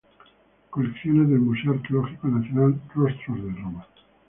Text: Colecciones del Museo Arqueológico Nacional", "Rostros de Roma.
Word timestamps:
Colecciones 0.71 1.29
del 1.29 1.41
Museo 1.41 1.73
Arqueológico 1.73 2.27
Nacional", 2.27 2.81
"Rostros 2.95 3.37
de 3.37 3.51
Roma. 3.51 3.85